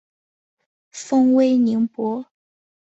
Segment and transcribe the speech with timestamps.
[0.89, 2.25] 封威宁伯。